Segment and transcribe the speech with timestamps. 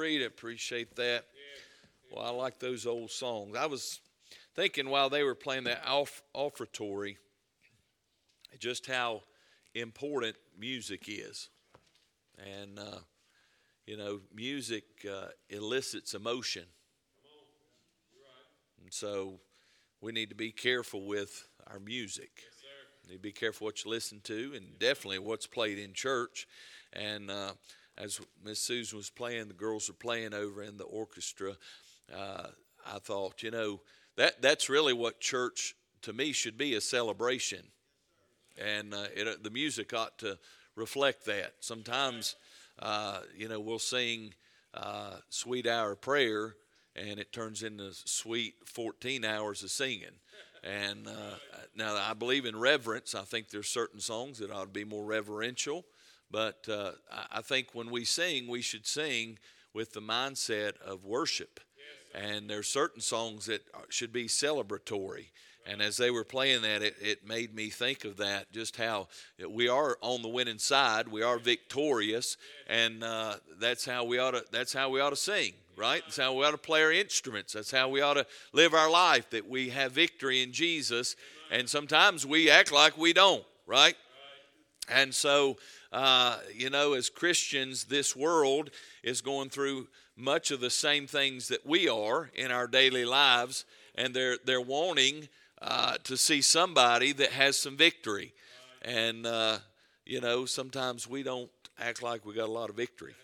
[0.00, 1.26] Reed, appreciate that.
[2.10, 3.54] Well, I like those old songs.
[3.54, 4.00] I was
[4.54, 7.18] thinking while they were playing that off, offertory,
[8.58, 9.24] just how
[9.74, 11.50] important music is.
[12.38, 13.00] And, uh,
[13.86, 16.64] you know, music uh, elicits emotion.
[18.82, 19.38] And so
[20.00, 22.30] we need to be careful with our music.
[22.36, 26.48] Yes, need to be careful what you listen to and definitely what's played in church.
[26.94, 27.52] And, uh,
[28.02, 31.54] as Miss Susan was playing, the girls were playing over in the orchestra.
[32.14, 32.48] Uh,
[32.86, 33.80] I thought, you know,
[34.16, 37.62] that that's really what church to me should be a celebration,
[38.58, 40.38] and uh, it, uh, the music ought to
[40.74, 41.54] reflect that.
[41.60, 42.36] Sometimes,
[42.78, 44.34] uh, you know, we'll sing
[44.74, 46.56] uh, "Sweet Hour Prayer,"
[46.96, 50.16] and it turns into sweet 14 hours of singing.
[50.62, 51.36] And uh,
[51.74, 53.14] now I believe in reverence.
[53.14, 55.84] I think there's certain songs that ought to be more reverential.
[56.30, 56.92] But uh,
[57.32, 59.38] I think when we sing, we should sing
[59.74, 61.60] with the mindset of worship.
[62.14, 65.26] and there's certain songs that should be celebratory.
[65.66, 69.08] And as they were playing that, it, it made me think of that, just how
[69.48, 74.32] we are on the winning side, we are victorious, and uh, that's how we ought
[74.32, 74.44] to.
[74.50, 76.02] That's how we ought to sing, right?
[76.04, 77.52] That's how we ought to play our instruments.
[77.52, 79.28] That's how we ought to live our life.
[79.30, 81.14] That we have victory in Jesus,
[81.50, 83.94] and sometimes we act like we don't, right?
[84.88, 85.56] And so
[85.92, 88.70] uh, you know, as Christians, this world
[89.02, 93.64] is going through much of the same things that we are in our daily lives,
[93.94, 95.28] and they're they're wanting
[95.60, 98.32] uh, to see somebody that has some victory,
[98.82, 99.58] and uh,
[100.06, 103.14] you know, sometimes we don't act like we got a lot of victory.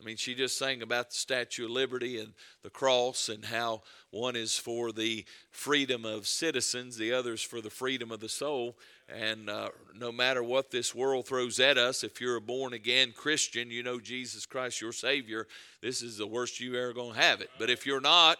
[0.00, 3.82] I mean, she just sang about the Statue of Liberty and the cross and how
[4.10, 8.28] one is for the freedom of citizens, the other is for the freedom of the
[8.28, 8.78] soul.
[9.12, 13.12] And uh, no matter what this world throws at us, if you're a born again
[13.16, 15.46] Christian, you know Jesus Christ, your Savior,
[15.82, 17.50] this is the worst you ever going to have it.
[17.58, 18.38] But if you're not,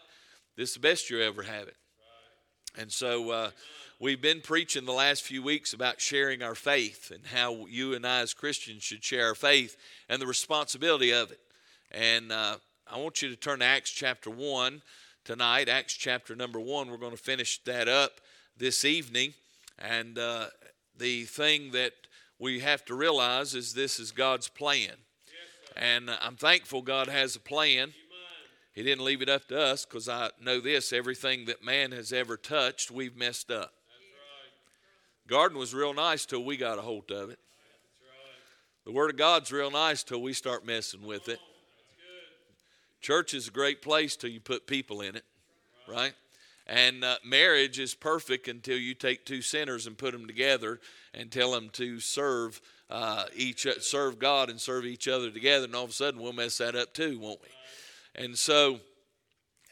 [0.56, 1.76] this is the best you ever have it.
[2.78, 3.50] And so uh,
[3.98, 8.06] we've been preaching the last few weeks about sharing our faith and how you and
[8.06, 9.76] I as Christians should share our faith
[10.08, 11.40] and the responsibility of it.
[11.90, 14.82] And uh, I want you to turn to Acts chapter 1
[15.24, 15.68] tonight.
[15.68, 16.90] Acts chapter number 1.
[16.90, 18.20] We're going to finish that up
[18.56, 19.34] this evening.
[19.80, 20.46] And uh,
[20.96, 21.92] the thing that
[22.38, 24.92] we have to realize is this is God's plan.
[25.76, 27.92] and I'm thankful God has a plan.
[28.72, 32.12] He didn't leave it up to us because I know this everything that man has
[32.12, 33.72] ever touched, we've messed up.
[35.26, 37.38] Garden was real nice till we got a hold of it.
[38.84, 41.38] The Word of God's real nice till we start messing with it.
[43.00, 45.24] Church is a great place till you put people in it,
[45.88, 46.14] right?
[46.70, 50.78] And uh, marriage is perfect until you take two sinners and put them together
[51.12, 55.64] and tell them to serve uh, each serve God and serve each other together.
[55.64, 58.22] And all of a sudden, we'll mess that up too, won't we?
[58.24, 58.78] And so,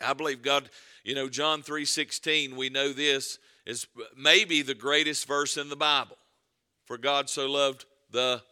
[0.04, 0.70] I believe God.
[1.04, 2.56] You know, John three sixteen.
[2.56, 6.16] We know this is maybe the greatest verse in the Bible.
[6.86, 8.42] For God so loved the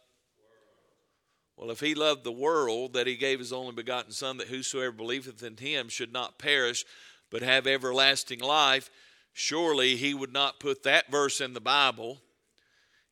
[1.57, 4.91] well, if he loved the world, that he gave his only begotten Son, that whosoever
[4.91, 6.85] believeth in him should not perish,
[7.29, 8.89] but have everlasting life,
[9.33, 12.21] surely he would not put that verse in the Bible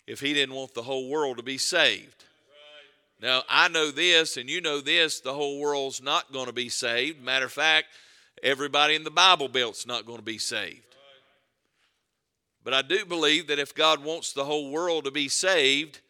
[0.08, 2.24] if he didn't want the whole world to be saved.
[3.22, 6.70] Now, I know this, and you know this the whole world's not going to be
[6.70, 7.22] saved.
[7.22, 7.88] Matter of fact,
[8.44, 10.82] everybody in the Bible Belt's not going to be saved.
[12.64, 16.02] But I do believe that if God wants the whole world to be saved,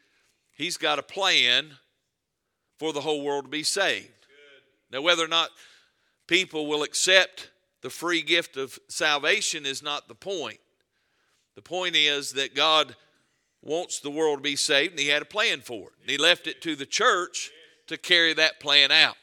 [0.56, 1.74] He's got a plan
[2.78, 4.10] for the whole world to be saved.
[4.92, 5.50] Now, whether or not
[6.28, 7.50] people will accept
[7.86, 10.58] the free gift of salvation is not the point.
[11.54, 12.96] The point is that God
[13.62, 16.10] wants the world to be saved, and He had a plan for it.
[16.10, 17.52] He left it to the church
[17.86, 19.18] to carry that plan out.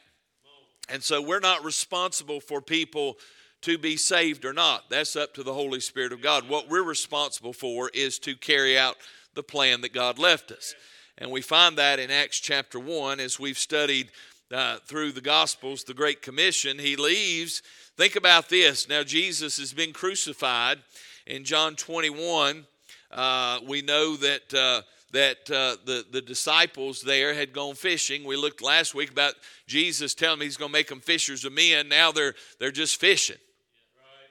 [0.87, 3.17] And so we're not responsible for people
[3.63, 4.89] to be saved or not.
[4.89, 6.47] That's up to the Holy Spirit of God.
[6.47, 8.95] What we're responsible for is to carry out
[9.33, 10.73] the plan that God left us.
[11.17, 14.09] And we find that in Acts chapter 1 as we've studied
[14.53, 16.79] uh, through the Gospels, the Great Commission.
[16.79, 17.61] He leaves.
[17.95, 18.89] Think about this.
[18.89, 20.79] Now, Jesus has been crucified.
[21.27, 22.65] In John 21,
[23.11, 24.53] uh, we know that.
[24.53, 24.81] Uh,
[25.11, 28.23] that uh, the, the disciples there had gone fishing.
[28.23, 29.35] We looked last week about
[29.67, 31.87] Jesus telling them he's going to make them fishers of men.
[31.87, 33.37] Now they're, they're just fishing.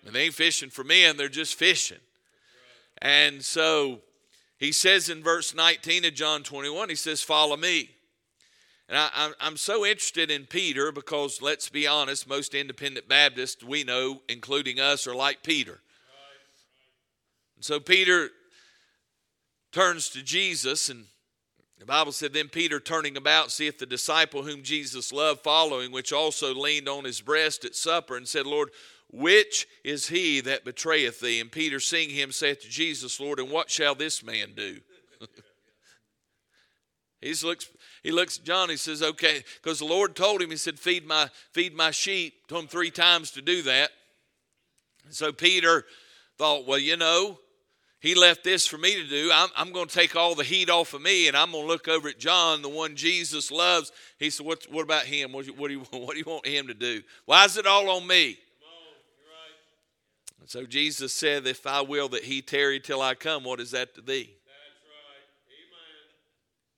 [0.04, 2.00] And they ain't fishing for men, they're just fishing.
[3.00, 4.00] And so
[4.58, 7.90] he says in verse 19 of John 21, he says, Follow me.
[8.92, 9.00] And
[9.40, 14.20] I, am so interested in Peter because, let's be honest, most independent Baptists we know,
[14.28, 15.80] including us, are like Peter.
[17.56, 18.28] And so Peter
[19.72, 21.06] turns to Jesus and
[21.78, 26.12] The Bible said, Then Peter turning about seeth the disciple whom Jesus loved following, which
[26.12, 28.68] also leaned on his breast at supper, and said, Lord,
[29.10, 31.40] which is he that betrayeth thee?
[31.40, 34.80] And Peter, seeing him, saith to Jesus, Lord, and what shall this man do?
[37.22, 37.68] He looks,
[38.02, 41.06] he looks at John, he says, Okay, because the Lord told him, He said, Feed
[41.06, 42.48] my, feed my sheep.
[42.48, 43.90] Told him three times to do that.
[45.04, 45.84] And so Peter
[46.36, 47.38] thought, Well, you know,
[48.00, 49.30] he left this for me to do.
[49.32, 51.68] I'm, I'm going to take all the heat off of me, and I'm going to
[51.68, 53.92] look over at John, the one Jesus loves.
[54.18, 55.32] He said, "What, what about him?
[55.32, 57.02] What, what, do you, what do you want him to do?
[57.26, 58.38] Why is it all on me?"
[60.40, 63.70] And so Jesus said, If I will that he tarry till I come, what is
[63.70, 64.34] that to thee?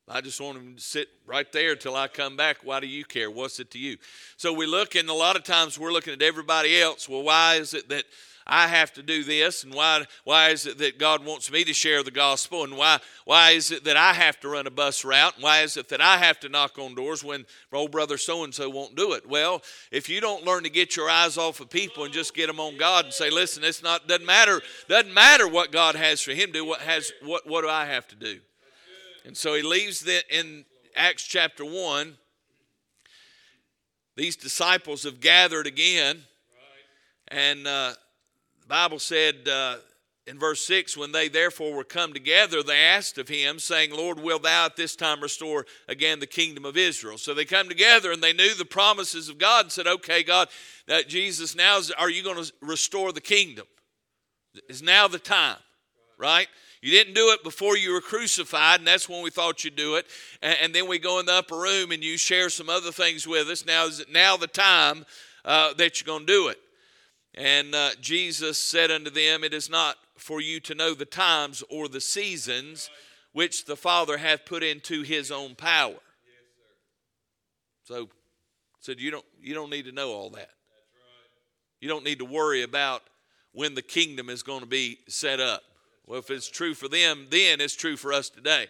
[0.08, 2.58] I just want him to sit right there till I come back.
[2.62, 3.30] Why do you care?
[3.30, 3.96] What's it to you?
[4.36, 7.08] So we look, and a lot of times we're looking at everybody else.
[7.08, 8.04] Well, why is it that
[8.46, 11.72] I have to do this, and why why is it that God wants me to
[11.72, 15.04] share the gospel, and why why is it that I have to run a bus
[15.04, 18.18] route, and why is it that I have to knock on doors when old brother
[18.18, 19.26] so and so won't do it?
[19.26, 22.48] Well, if you don't learn to get your eyes off of people and just get
[22.48, 26.20] them on God and say, listen, it's not doesn't matter doesn't matter what God has
[26.20, 26.66] for him do.
[26.66, 28.40] What has what what do I have to do?
[29.24, 30.64] And so he leaves that in
[30.96, 32.16] Acts chapter one.
[34.16, 36.22] These disciples have gathered again,
[37.28, 37.66] and.
[37.66, 37.94] Uh,
[38.64, 39.76] the Bible said uh,
[40.26, 44.18] in verse 6 when they therefore were come together, they asked of him, saying, Lord,
[44.18, 47.18] will thou at this time restore again the kingdom of Israel?
[47.18, 50.48] So they come together and they knew the promises of God and said, Okay, God,
[50.86, 53.66] that Jesus, now is, are you going to restore the kingdom?
[54.70, 55.58] Is now the time,
[56.16, 56.48] right?
[56.84, 59.94] You didn't do it before you were crucified, and that's when we thought you'd do
[59.94, 60.04] it.
[60.42, 63.26] And, and then we go in the upper room and you share some other things
[63.26, 63.64] with us.
[63.64, 65.06] Now is it now the time
[65.46, 66.58] uh, that you're going to do it.
[67.34, 71.64] And uh, Jesus said unto them, It is not for you to know the times
[71.70, 72.90] or the seasons
[73.32, 75.96] which the Father hath put into his own power.
[77.84, 78.10] So
[78.81, 80.50] said you don't you don't need to know all that.
[81.81, 83.04] You don't need to worry about
[83.52, 85.62] when the kingdom is going to be set up.
[86.06, 88.66] Well, if it's true for them, then it's true for us today.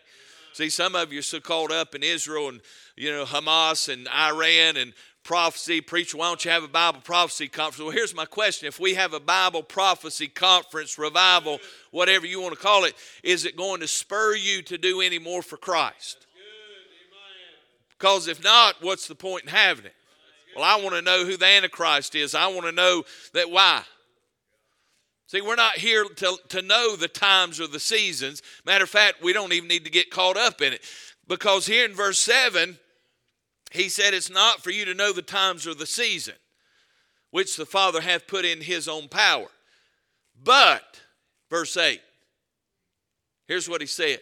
[0.53, 2.61] See, some of you are so caught up in Israel and
[2.97, 4.93] you know Hamas and Iran and
[5.25, 5.81] prophecy.
[5.81, 7.81] Preacher, why don't you have a Bible prophecy conference?
[7.81, 8.69] Well, here's my question.
[8.69, 11.59] If we have a Bible prophecy conference, revival,
[11.91, 12.95] whatever you want to call it,
[13.25, 16.27] is it going to spur you to do any more for Christ?
[17.99, 19.95] Because if not, what's the point in having it?
[20.55, 22.35] Well, I want to know who the Antichrist is.
[22.35, 23.03] I want to know
[23.33, 23.83] that why.
[25.27, 28.43] See, we're not here to, to know the times or the seasons.
[28.67, 30.83] Matter of fact, we don't even need to get caught up in it.
[31.27, 32.79] Because here in verse 7,
[33.73, 36.35] he said, It's not for you to know the times or the season,
[37.31, 39.49] which the Father hath put in his own power.
[40.43, 41.01] But,
[41.49, 42.01] verse 8,
[43.49, 44.21] here's what he said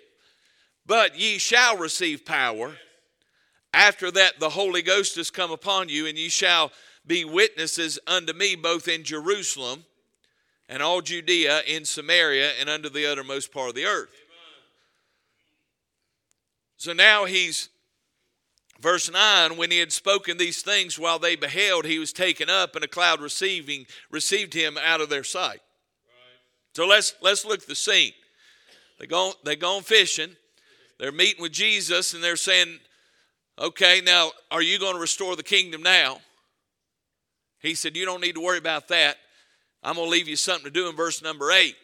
[0.87, 2.77] But ye shall receive power.
[3.75, 6.71] After that, the Holy Ghost has come upon you, and ye shall
[7.05, 9.85] be witnesses unto me both in Jerusalem
[10.73, 14.09] and all Judea, in Samaria, and unto the uttermost part of the earth.
[16.79, 17.69] So now he's
[18.81, 22.75] Verse 9, when he had spoken these things while they beheld, he was taken up,
[22.75, 25.61] and a cloud receiving received him out of their sight.
[25.61, 26.75] Right.
[26.75, 28.13] So let's let's look at the scene.
[28.99, 30.35] They go they gone fishing.
[30.99, 32.81] They're meeting with Jesus, and they're saying,
[33.57, 36.21] "Okay, now are you going to restore the kingdom now?"
[37.61, 39.17] He said, "You don't need to worry about that.
[39.82, 41.77] I'm going to leave you something to do." In verse number eight,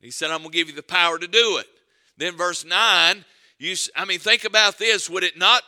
[0.00, 1.66] he said, "I'm going to give you the power to do it."
[2.16, 3.24] Then verse nine
[3.58, 5.08] you, I mean, think about this.
[5.08, 5.62] Would it not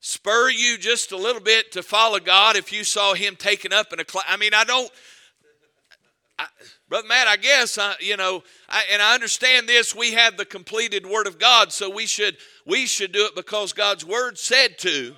[0.00, 3.92] spur you just a little bit to follow God if you saw Him taken up
[3.92, 4.24] in a cloud?
[4.28, 4.90] I mean, I don't.
[6.38, 6.46] I,
[6.88, 9.94] Brother Matt, I guess I, you know, I, and I understand this.
[9.94, 12.36] We have the completed Word of God, so we should
[12.66, 15.14] we should do it because God's Word said to.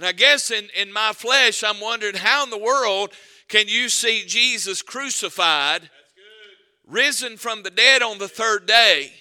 [0.00, 3.12] And I guess in, in my flesh, I'm wondering how in the world
[3.48, 5.90] can you see Jesus crucified,
[6.86, 9.12] risen from the dead on the third day,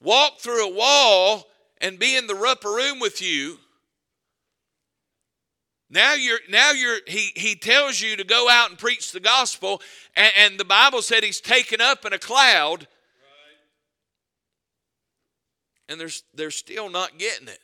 [0.00, 1.46] walk through a wall
[1.80, 3.58] and be in the upper room with you.
[5.88, 9.80] Now you're now you're he he tells you to go out and preach the gospel,
[10.16, 12.80] and, and the Bible said he's taken up in a cloud.
[12.80, 12.88] Right.
[15.88, 17.60] And they're, they're still not getting it.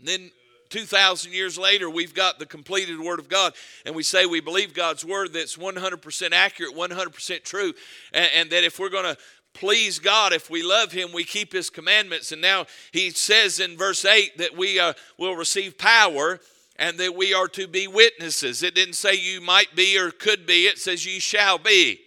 [0.00, 0.30] And then
[0.70, 3.54] 2,000 years later, we've got the completed Word of God,
[3.84, 7.72] and we say we believe God's Word that's 100% accurate, 100% true,
[8.12, 9.20] and, and that if we're going to
[9.52, 10.32] please God.
[10.32, 12.32] If we love Him, we keep His commandments.
[12.32, 16.40] And now He says in verse 8 that we uh, will receive power
[16.76, 18.62] and that we are to be witnesses.
[18.62, 22.00] It didn't say you might be or could be, it says you shall be.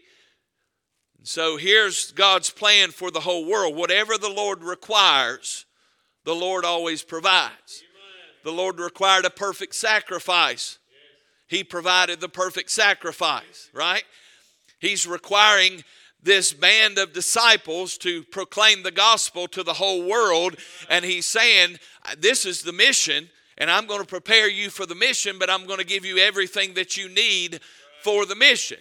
[1.23, 3.75] So here's God's plan for the whole world.
[3.75, 5.65] Whatever the Lord requires,
[6.25, 7.83] the Lord always provides.
[8.43, 10.77] The Lord required a perfect sacrifice.
[11.47, 14.03] He provided the perfect sacrifice, right?
[14.79, 15.83] He's requiring
[16.21, 20.55] this band of disciples to proclaim the gospel to the whole world.
[20.89, 21.77] And he's saying,
[22.17, 25.65] This is the mission, and I'm going to prepare you for the mission, but I'm
[25.65, 27.59] going to give you everything that you need
[28.01, 28.77] for the mission.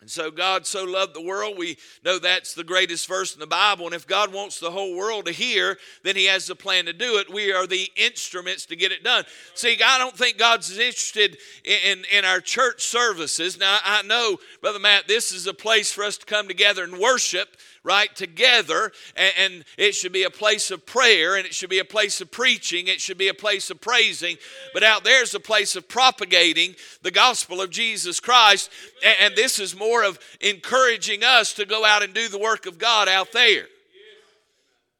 [0.00, 3.46] And so God so loved the world, we know that's the greatest verse in the
[3.46, 3.84] Bible.
[3.84, 6.94] And if God wants the whole world to hear, then He has a plan to
[6.94, 7.30] do it.
[7.32, 9.24] We are the instruments to get it done.
[9.54, 13.58] See, I don't think God's interested in, in, in our church services.
[13.58, 16.98] Now, I know, Brother Matt, this is a place for us to come together and
[16.98, 18.92] worship right, together.
[19.16, 22.20] And, and, it should be a place of prayer and it should be a place
[22.20, 22.86] of preaching.
[22.86, 24.36] It should be a place of praising.
[24.74, 28.70] But out there is a place of propagating the gospel of Jesus Christ.
[29.04, 32.66] And, and this is more of encouraging us to go out and do the work
[32.66, 33.66] of God out there.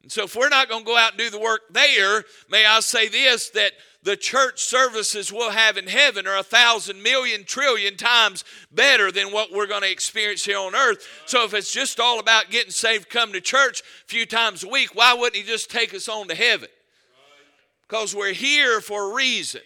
[0.01, 2.65] And so if we're not going to go out and do the work there, may
[2.65, 7.43] I say this that the church services we'll have in heaven are a thousand million
[7.43, 11.07] trillion times better than what we're going to experience here on earth.
[11.27, 14.69] So if it's just all about getting saved, come to church a few times a
[14.69, 16.69] week, why wouldn't He just take us on to heaven?
[17.87, 19.61] Because we're here for a reason.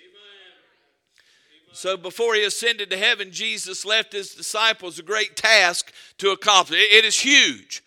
[1.71, 6.79] So before he ascended to heaven, Jesus left his disciples a great task to accomplish.
[6.79, 7.83] It is huge.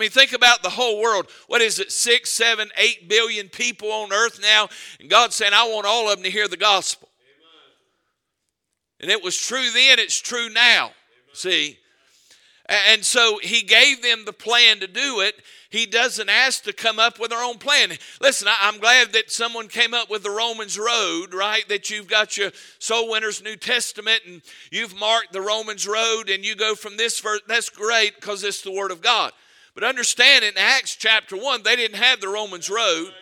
[0.00, 1.26] I mean, think about the whole world.
[1.46, 4.70] What is it, six, seven, eight billion people on earth now?
[4.98, 7.10] And God's saying, I want all of them to hear the gospel.
[8.98, 9.02] Amen.
[9.02, 10.84] And it was true then, it's true now.
[10.84, 10.94] Amen.
[11.34, 11.78] See?
[12.66, 15.34] And so he gave them the plan to do it.
[15.68, 17.90] He doesn't ask to come up with their own plan.
[18.22, 21.68] Listen, I'm glad that someone came up with the Romans Road, right?
[21.68, 24.40] That you've got your Soul Winners New Testament and
[24.70, 27.42] you've marked the Romans Road and you go from this verse.
[27.46, 29.32] That's great because it's the Word of God.
[29.74, 33.12] But understand in Acts chapter 1, they didn't have the Romans road.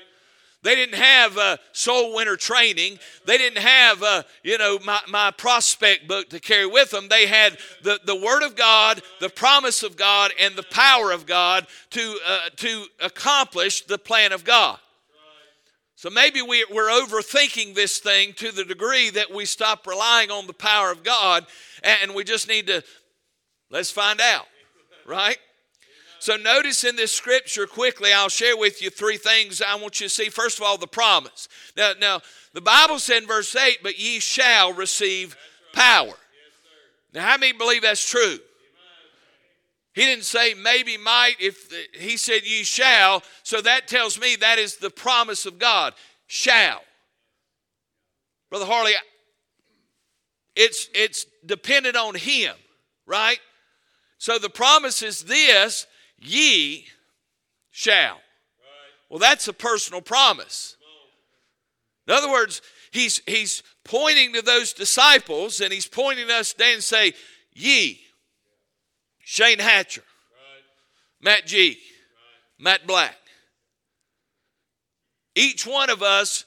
[0.63, 2.99] They didn't have uh, soul winner training.
[3.27, 7.09] They didn't have, uh, you know, my, my prospect book to carry with them.
[7.09, 11.27] They had the, the Word of God, the promise of God, and the power of
[11.27, 14.79] God to, uh, to accomplish the plan of God.
[15.95, 20.47] So maybe we, we're overthinking this thing to the degree that we stop relying on
[20.47, 21.45] the power of God
[21.83, 22.85] and we just need to,
[23.71, 24.47] let's find out,
[25.07, 25.39] right?
[26.21, 30.07] So notice in this scripture quickly, I'll share with you three things I want you
[30.07, 30.29] to see.
[30.31, 31.49] First of all, the promise.
[31.77, 32.21] Now, now
[32.53, 35.37] the Bible said in verse 8, but ye shall receive
[35.73, 36.15] power.
[37.15, 38.39] Now, how many believe that's true?
[39.95, 44.59] He didn't say maybe might, if he said ye shall, so that tells me that
[44.59, 45.95] is the promise of God.
[46.27, 46.83] Shall.
[48.51, 48.93] Brother Harley,
[50.55, 52.55] it's it's dependent on him,
[53.07, 53.41] right?
[54.19, 55.87] So the promise is this
[56.19, 56.87] ye
[57.71, 58.21] shall.
[59.09, 60.77] Well, that's a personal promise.
[62.07, 66.83] In other words, he's, he's pointing to those disciples and he's pointing us down and
[66.83, 67.13] say,
[67.53, 68.01] ye,
[69.21, 70.05] Shane Hatcher,
[71.21, 71.79] Matt G,
[72.59, 73.17] Matt Black.
[75.35, 76.45] Each one of us,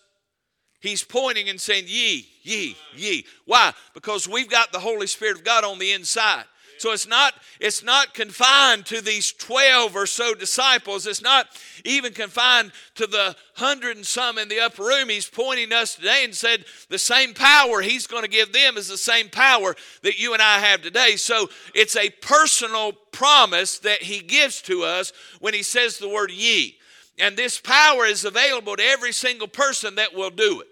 [0.80, 3.26] he's pointing and saying, ye, ye, ye.
[3.46, 3.74] Why?
[3.94, 6.46] Because we've got the Holy Spirit of God on the inside.
[6.82, 11.06] So it's not, it's not confined to these 12 or so disciples.
[11.06, 11.46] It's not
[11.86, 15.10] even confined to the hundred and some in the upper room.
[15.10, 18.88] He's pointing us today and said the same power he's going to give them is
[18.88, 21.18] the same power that you and I have today.
[21.18, 26.32] So it's a personal promise that he gives to us when he says the word
[26.32, 26.80] ye.
[27.20, 30.68] And this power is available to every single person that will do it.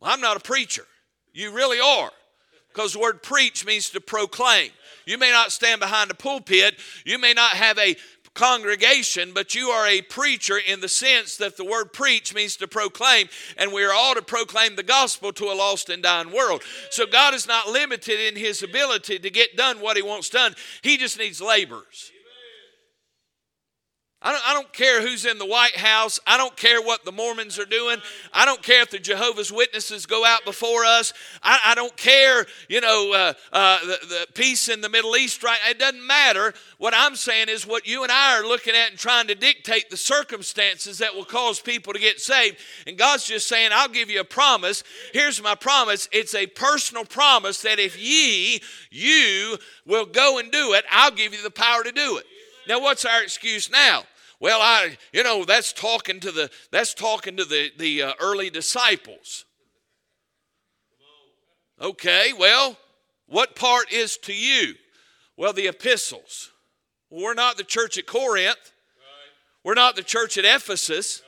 [0.00, 0.86] Well, I'm not a preacher.
[1.34, 2.10] You really are
[2.74, 4.70] because the word preach means to proclaim.
[5.06, 7.96] You may not stand behind a pulpit, you may not have a
[8.34, 12.66] congregation, but you are a preacher in the sense that the word preach means to
[12.66, 16.62] proclaim, and we are all to proclaim the gospel to a lost and dying world.
[16.90, 20.54] So God is not limited in his ability to get done what he wants done,
[20.82, 22.10] he just needs laborers.
[24.24, 26.18] I don't, I don't care who's in the White House.
[26.26, 27.98] I don't care what the Mormons are doing.
[28.32, 31.12] I don't care if the Jehovah's Witnesses go out before us.
[31.42, 35.42] I, I don't care, you know, uh, uh, the, the peace in the Middle East,
[35.42, 35.58] right?
[35.68, 36.54] It doesn't matter.
[36.78, 39.90] What I'm saying is what you and I are looking at and trying to dictate
[39.90, 42.56] the circumstances that will cause people to get saved.
[42.86, 44.84] And God's just saying, I'll give you a promise.
[45.12, 50.72] Here's my promise it's a personal promise that if ye, you will go and do
[50.72, 52.24] it, I'll give you the power to do it.
[52.66, 54.04] Now, what's our excuse now?
[54.44, 58.50] Well, I, you know, that's talking to the that's talking to the the uh, early
[58.50, 59.46] disciples.
[61.80, 62.76] Okay, well,
[63.24, 64.74] what part is to you?
[65.38, 66.50] Well, the epistles.
[67.08, 68.72] Well, we're not the church at Corinth.
[69.64, 71.22] We're not the church at Ephesus.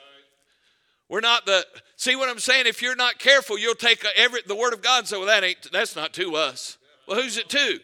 [1.08, 1.64] We're not the
[1.96, 2.66] see what I'm saying.
[2.66, 5.42] If you're not careful, you'll take every the word of God and say, "Well, that
[5.42, 6.76] ain't that's not to us."
[7.08, 7.80] Well, who's it to?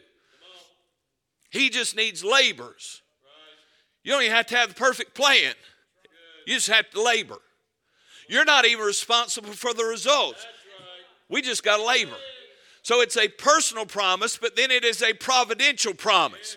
[1.49, 3.02] He just needs laborers.
[4.03, 5.55] You don't even have to have the perfect plan.
[6.47, 7.39] You just have to labor.
[8.29, 10.45] You're not even responsible for the results.
[11.29, 12.17] We just got to labor.
[12.83, 16.57] So it's a personal promise, but then it is a providential promise.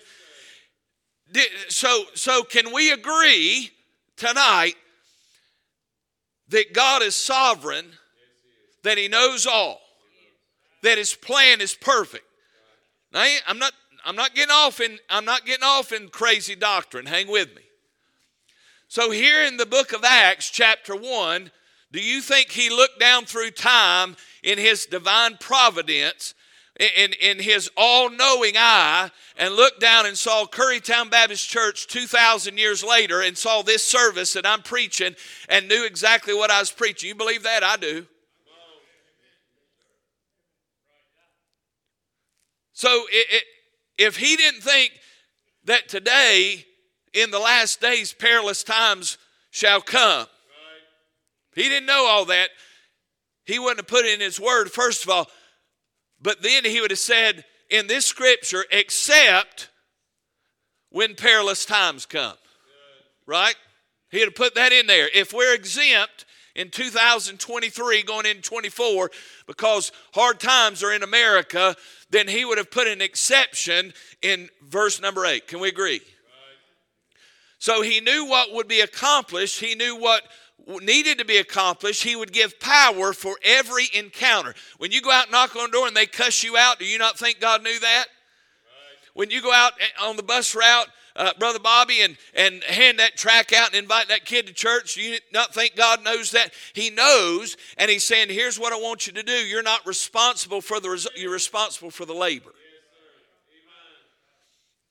[1.69, 3.71] So, so can we agree
[4.15, 4.75] tonight
[6.49, 7.85] that God is sovereign,
[8.83, 9.81] that He knows all,
[10.81, 12.25] that His plan is perfect?
[13.11, 13.73] Now, I'm not,
[14.05, 17.07] I'm not getting off in, I'm not getting off in crazy doctrine.
[17.07, 17.63] Hang with me.
[18.87, 21.51] So here in the book of Acts, chapter one,
[21.91, 26.35] do you think He looked down through time in His divine providence?
[26.77, 32.57] in, in his all knowing eye and looked down and saw Currytown Baptist Church 2,000
[32.57, 35.15] years later and saw this service that I'm preaching
[35.47, 37.07] and knew exactly what I was preaching.
[37.07, 37.63] You believe that?
[37.63, 38.05] I do.
[42.73, 43.43] So it, it,
[43.97, 44.91] if he didn't think
[45.65, 46.65] that today,
[47.13, 49.17] in the last days, perilous times
[49.51, 50.27] shall come,
[51.55, 52.49] he didn't know all that.
[53.45, 54.71] He wouldn't have put it in his word.
[54.71, 55.27] First of all,
[56.21, 59.69] but then he would have said in this scripture, except
[60.89, 62.35] when perilous times come.
[63.25, 63.55] Right?
[64.11, 65.09] He'd have put that in there.
[65.13, 69.11] If we're exempt in 2023 going into 24
[69.45, 71.75] because hard times are in America,
[72.09, 75.47] then he would have put an exception in verse number 8.
[75.47, 76.01] Can we agree?
[77.59, 79.59] So he knew what would be accomplished.
[79.59, 80.23] He knew what
[80.81, 84.53] needed to be accomplished, he would give power for every encounter.
[84.77, 86.85] When you go out and knock on the door and they cuss you out, do
[86.85, 88.05] you not think God knew that?
[89.13, 93.15] When you go out on the bus route, uh, Brother Bobby, and, and hand that
[93.15, 96.51] track out and invite that kid to church, you not think God knows that?
[96.73, 99.31] He knows, and He's saying, Here's what I want you to do.
[99.31, 102.51] You're not responsible for the result, you're responsible for the labor.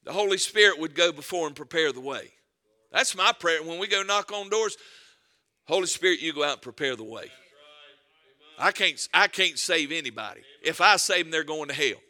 [0.05, 2.31] the Holy Spirit would go before and prepare the way.
[2.91, 3.63] That's my prayer.
[3.63, 4.77] When we go knock on doors,
[5.67, 7.31] Holy Spirit, you go out and prepare the way.
[8.59, 10.43] I can't, I can't save anybody.
[10.63, 12.01] If I save them, they're going to hell.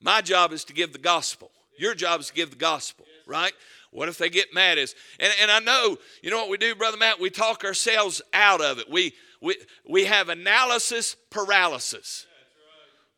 [0.00, 1.50] My job is to give the gospel.
[1.78, 3.52] Your job is to give the gospel, right?
[3.90, 4.94] What if they get mad us?
[5.20, 7.20] And, and I know, you know what we do, Brother Matt?
[7.20, 8.90] We talk ourselves out of it.
[8.90, 9.56] We, we,
[9.88, 12.26] we have analysis paralysis.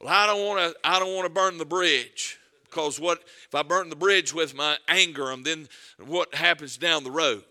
[0.00, 3.54] Well, I don't want to I don't want to burn the bridge because what if
[3.54, 5.30] I burn the bridge with my anger?
[5.30, 5.68] And then
[6.04, 7.44] what happens down the road?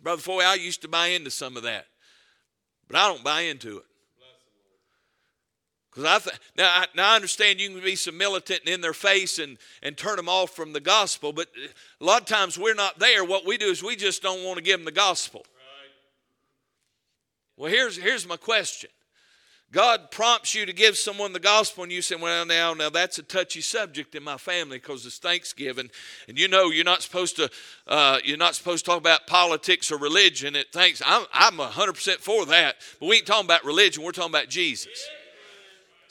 [0.00, 1.86] Brother Foy, I used to buy into some of that,
[2.88, 3.84] but I don't buy into it.
[5.92, 8.80] Because I th- now, I, now I understand you can be some militant and in
[8.80, 11.48] their face and, and turn them off from the gospel, but
[12.00, 13.24] a lot of times we're not there.
[13.24, 15.44] What we do is we just don't want to give them the gospel.
[15.54, 15.90] Right.
[17.58, 18.88] Well, here's, here's my question
[19.70, 23.18] God prompts you to give someone the gospel, and you say, "Well, now, now that's
[23.18, 25.90] a touchy subject in my family because it's Thanksgiving,
[26.28, 27.50] and you know you're not supposed to,
[27.86, 31.00] uh, you're not supposed to talk about politics or religion at Thanks.
[31.04, 34.02] I'm, I'm 100 percent for that, but we ain't talking about religion.
[34.02, 35.06] We're talking about Jesus.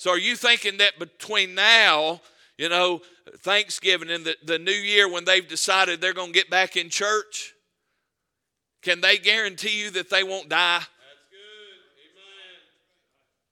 [0.01, 2.21] So, are you thinking that between now,
[2.57, 3.03] you know,
[3.41, 6.89] Thanksgiving and the, the New Year, when they've decided they're going to get back in
[6.89, 7.53] church,
[8.81, 10.81] can they guarantee you that they won't die?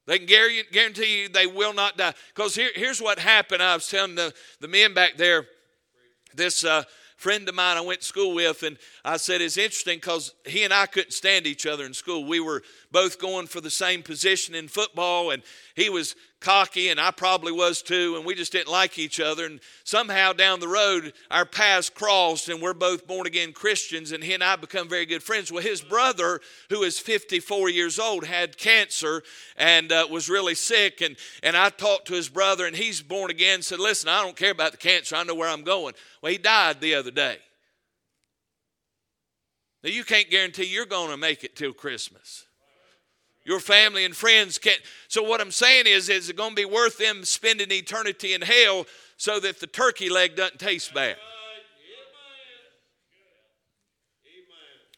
[0.07, 2.15] They can guarantee you they will not die.
[2.33, 3.61] Because here, here's what happened.
[3.61, 5.45] I was telling the, the men back there,
[6.33, 6.81] this uh,
[7.15, 10.63] friend of mine I went to school with, and I said, It's interesting because he
[10.63, 12.25] and I couldn't stand each other in school.
[12.25, 15.43] We were both going for the same position in football, and
[15.75, 19.45] he was cocky, and I probably was too, and we just didn't like each other.
[19.45, 24.23] And somehow down the road, our paths crossed, and we're both born again Christians, and
[24.23, 25.51] he and I become very good friends.
[25.51, 29.23] Well, his brother, who is 54 years old, had cancer
[29.57, 33.31] and uh, was really sick, and, and I talked to his brother, and he's born
[33.31, 35.93] again, said, Listen, I don't care about the cancer, I know where I'm going.
[36.21, 37.37] Well, he died the other day.
[39.83, 42.45] Now, you can't guarantee you're going to make it till Christmas.
[43.49, 44.79] Your family and friends can't.
[45.07, 48.43] So, what I'm saying is, is it going to be worth them spending eternity in
[48.43, 48.85] hell
[49.17, 51.15] so that the turkey leg doesn't taste bad?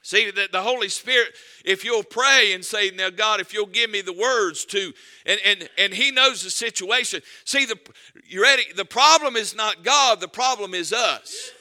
[0.01, 1.29] See, that the Holy Spirit,
[1.63, 4.91] if you'll pray and say, Now, God, if you'll give me the words to,
[5.25, 7.21] and, and, and He knows the situation.
[7.45, 7.79] See, the,
[8.27, 8.63] you ready?
[8.75, 11.51] The problem is not God, the problem is us.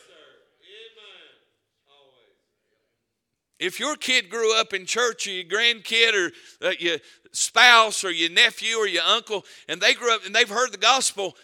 [3.60, 6.96] If your kid grew up in church, or your grandkid, or uh, your
[7.30, 10.78] spouse, or your nephew, or your uncle, and they grew up and they've heard the
[10.78, 11.36] gospel,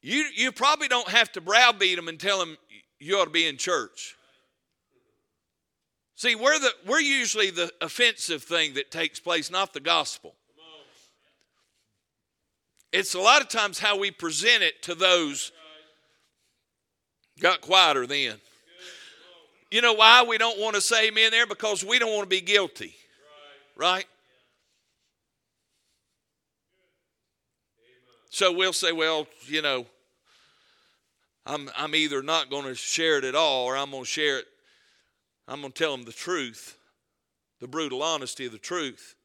[0.00, 2.56] you, you probably don't have to browbeat them and tell them
[3.00, 4.14] you ought to be in church.
[6.14, 10.36] See, we're, the, we're usually the offensive thing that takes place, not the gospel.
[12.92, 15.50] It's a lot of times how we present it to those.
[17.40, 18.36] Got quieter then.
[19.74, 21.48] You know why we don't want to say amen there?
[21.48, 22.94] Because we don't want to be guilty.
[23.74, 24.04] Right?
[28.30, 29.86] So we'll say, well, you know,
[31.44, 34.38] I'm, I'm either not going to share it at all or I'm going to share
[34.38, 34.44] it.
[35.48, 36.76] I'm going to tell them the truth,
[37.58, 39.16] the brutal honesty of the truth.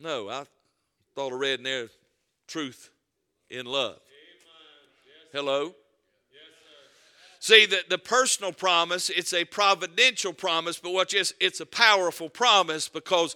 [0.00, 0.44] No, I
[1.14, 1.88] thought I read in there
[2.48, 2.88] truth
[3.50, 3.98] in love.
[5.34, 5.74] Hello?
[7.42, 12.28] See, the, the personal promise, it's a providential promise, but what yes, it's a powerful
[12.28, 13.34] promise because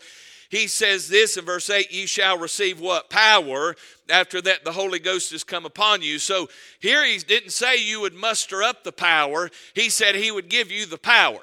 [0.51, 3.09] he says this in verse 8 you shall receive what?
[3.09, 3.75] Power
[4.11, 6.19] after that the holy ghost has come upon you.
[6.19, 9.51] So here he didn't say you would muster up the power.
[9.73, 11.41] He said he would give you the power.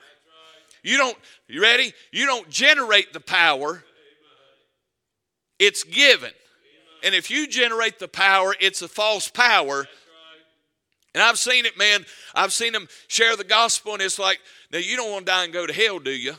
[0.84, 1.94] You don't you ready?
[2.12, 3.84] You don't generate the power.
[5.58, 6.32] It's given.
[7.04, 9.88] And if you generate the power it's a false power
[11.14, 12.06] and I've seen it, man.
[12.34, 14.40] I've seen them share the gospel, and it's like,
[14.72, 16.34] now you don't want to die and go to hell, do you?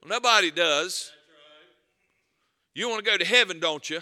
[0.00, 1.12] Well, nobody does.
[2.74, 4.00] You want to go to heaven, don't you?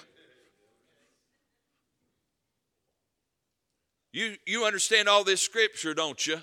[4.12, 6.40] You, you understand all this scripture, don't you?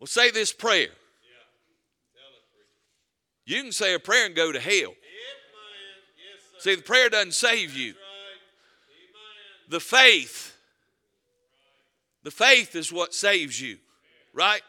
[0.00, 0.88] Well, say this prayer.
[3.44, 4.94] You can say a prayer and go to hell.
[6.58, 7.94] See, the prayer doesn't save you.
[9.68, 10.56] The faith,
[12.22, 13.78] the faith is what saves you,
[14.34, 14.62] right?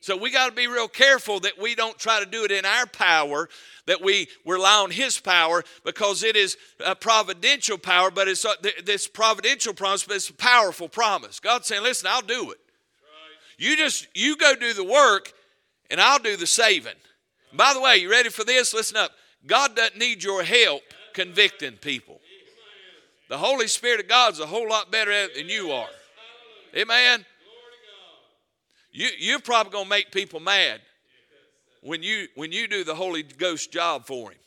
[0.00, 2.64] So we got to be real careful that we don't try to do it in
[2.64, 3.48] our power,
[3.86, 8.54] that we rely on His power because it is a providential power, but it's uh,
[8.62, 11.40] a, this providential promise, but it's a powerful promise.
[11.40, 12.58] God's saying, listen, I'll do it.
[13.58, 15.32] You just, you go do the work
[15.90, 16.92] and I'll do the saving.
[17.52, 18.74] By the way, you ready for this?
[18.74, 19.12] Listen up.
[19.46, 20.82] God doesn't need your help
[21.14, 22.20] convicting people.
[23.28, 25.88] The Holy Spirit of God's a whole lot better at it than you are.
[26.76, 27.24] Amen.
[28.92, 30.80] You, you're probably going to make people mad
[31.82, 34.38] when you, when you do the Holy Ghost job for Him.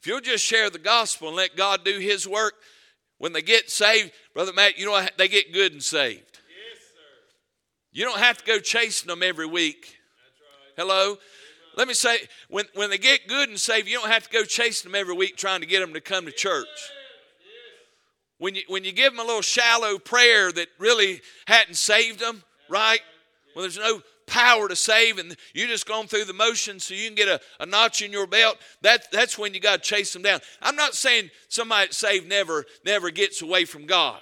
[0.00, 2.54] If you'll just share the gospel and let God do His work,
[3.18, 6.38] when they get saved, Brother Matt, you know, what they get good and saved.
[7.92, 9.96] You don't have to go chasing them every week.
[10.76, 11.18] Hello?
[11.76, 12.18] Let me say,
[12.48, 15.14] when, when they get good and saved, you don't have to go chasing them every
[15.14, 16.66] week trying to get them to come to church.
[18.42, 22.42] When you, when you give them a little shallow prayer that really hadn't saved them,
[22.68, 22.98] right?
[23.54, 27.06] when there's no power to save and you just gone through the motions so you
[27.06, 28.58] can get a, a notch in your belt.
[28.80, 30.40] That, that's when you got to chase them down.
[30.60, 34.20] I'm not saying somebody that's saved never never gets away from god.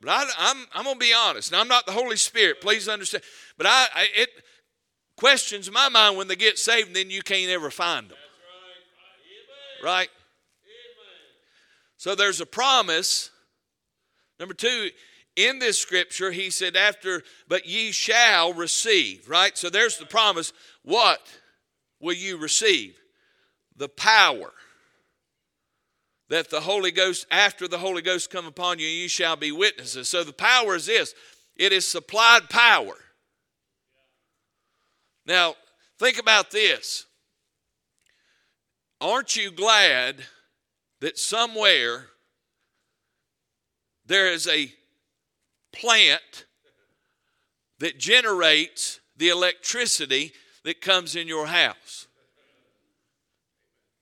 [0.00, 1.52] But I, am I'm, I'm going to be honest.
[1.52, 2.62] And i'm not the holy spirit.
[2.62, 3.22] Please understand.
[3.58, 4.30] But I, I, it
[5.14, 8.16] questions my mind when they get saved and then you can't ever find them
[9.84, 10.08] right
[11.98, 13.30] so there's a promise
[14.40, 14.88] number two
[15.38, 19.56] in this scripture, he said, after, but ye shall receive, right?
[19.56, 20.52] So there's the promise.
[20.82, 21.20] What
[22.00, 22.98] will you receive?
[23.76, 24.52] The power
[26.28, 30.08] that the Holy Ghost, after the Holy Ghost come upon you, you shall be witnesses.
[30.08, 31.14] So the power is this
[31.54, 32.96] it is supplied power.
[35.24, 35.54] Now,
[36.00, 37.06] think about this.
[39.00, 40.16] Aren't you glad
[41.00, 42.06] that somewhere
[44.06, 44.72] there is a
[45.72, 46.46] plant
[47.78, 50.32] that generates the electricity
[50.64, 52.06] that comes in your house.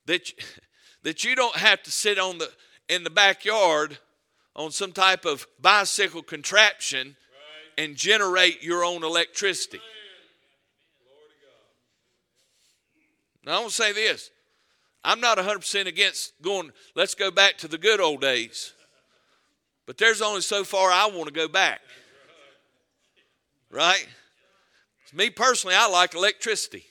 [0.07, 0.31] That,
[1.03, 2.51] that you don't have to sit on the,
[2.89, 3.99] in the backyard
[4.55, 7.17] on some type of bicycle contraption
[7.77, 9.81] and generate your own electricity.
[13.45, 14.31] Now, I want to say this
[15.07, 18.73] I'm not 100% against going, let's go back to the good old days.
[19.87, 21.81] But there's only so far I want to go back.
[23.71, 24.05] Right?
[25.15, 26.83] Me personally, I like electricity.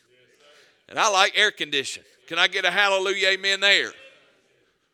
[0.88, 2.08] And I like air conditioning.
[2.28, 3.91] Can I get a hallelujah amen there?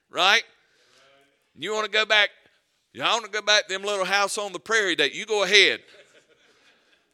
[0.10, 0.44] Right?
[1.56, 2.30] You want to go back?
[2.92, 5.44] You want to go back to them little house on the prairie that you go
[5.44, 5.82] ahead.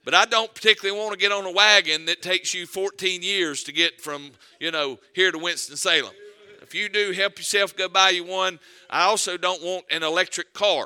[0.07, 3.63] But I don't particularly want to get on a wagon that takes you 14 years
[3.63, 6.13] to get from, you know, here to Winston-Salem.
[6.61, 8.57] If you do, help yourself go buy you one.
[8.89, 10.85] I also don't want an electric car.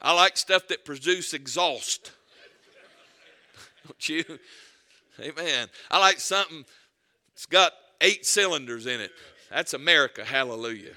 [0.00, 2.12] I like stuff that produce exhaust.
[3.84, 4.24] Don't you?
[5.18, 5.66] Amen.
[5.90, 6.64] I like something
[7.34, 9.10] that's got eight cylinders in it.
[9.50, 10.24] That's America.
[10.24, 10.94] Hallelujah.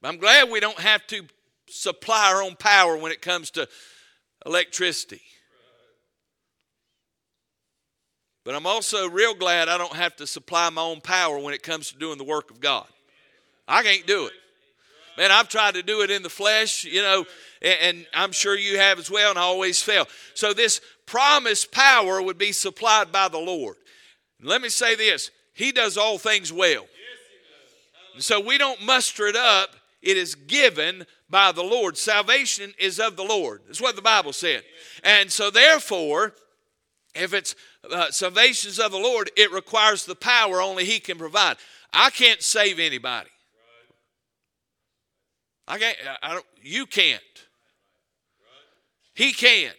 [0.00, 1.26] But I'm glad we don't have to
[1.72, 3.68] supply our own power when it comes to
[4.44, 5.22] electricity.
[8.44, 11.62] But I'm also real glad I don't have to supply my own power when it
[11.62, 12.86] comes to doing the work of God.
[13.68, 14.32] I can't do it.
[15.16, 17.26] Man, I've tried to do it in the flesh, you know,
[17.60, 20.08] and, I'm sure you have as well, and I always fail.
[20.34, 23.76] So, this promised power would be supplied by the Lord.
[24.42, 26.86] Let me say this He does all things well.
[28.18, 31.96] So, we don't muster it up, it is given by the Lord.
[31.96, 33.62] Salvation is of the Lord.
[33.66, 34.62] That's what the Bible said.
[35.04, 36.34] And so, therefore,
[37.14, 37.54] if it's
[37.90, 41.56] uh, salvation is of the Lord, it requires the power only He can provide.
[41.92, 43.30] I can't save anybody.
[45.68, 45.96] I can't.
[46.22, 46.46] I don't.
[46.60, 47.22] You can't.
[49.14, 49.72] He can.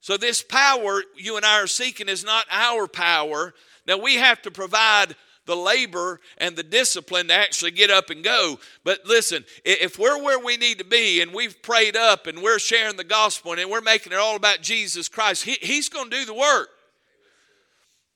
[0.00, 3.52] So this power you and I are seeking is not our power.
[3.86, 5.16] Now we have to provide
[5.46, 8.58] the labor and the discipline to actually get up and go.
[8.84, 12.58] But listen, if we're where we need to be and we've prayed up and we're
[12.58, 16.16] sharing the gospel and we're making it all about Jesus Christ, he, He's going to
[16.16, 16.68] do the work.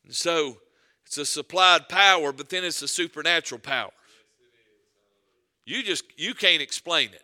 [0.05, 0.59] And so
[1.07, 3.91] it's a supplied power, but then it's a supernatural power.
[5.65, 7.23] You just you can't explain it.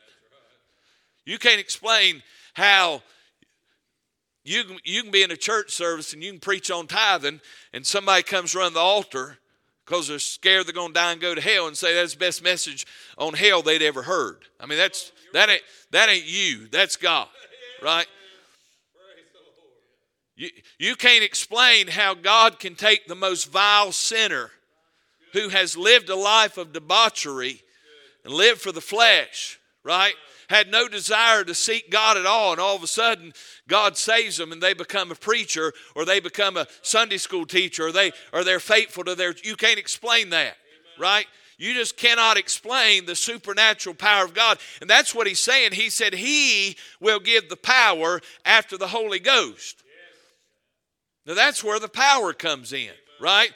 [1.25, 2.23] You can't explain
[2.55, 3.03] how
[4.45, 7.41] you can, you can be in a church service and you can preach on tithing,
[7.73, 9.39] and somebody comes run the altar
[9.87, 12.19] because they're scared they're going to die and go to hell and say that's the
[12.19, 14.45] best message on hell they'd ever heard.
[14.61, 16.69] I mean, that's that ain't that ain't you.
[16.69, 17.29] That's God,
[17.83, 18.07] right?
[20.37, 24.51] You, you can't explain how God can take the most vile sinner
[25.33, 27.63] who has lived a life of debauchery
[28.25, 30.15] and lived for the flesh, right?
[30.51, 33.33] Had no desire to seek God at all, and all of a sudden
[33.69, 37.87] God saves them and they become a preacher or they become a Sunday school teacher
[37.87, 40.57] or they or they're faithful to their you can't explain that,
[40.99, 41.27] right?
[41.59, 44.59] You just cannot explain the supernatural power of God.
[44.81, 45.73] And that's what he's saying.
[45.73, 49.83] He said he will give the power after the Holy Ghost.
[51.27, 53.53] Now that's where the power comes in, right?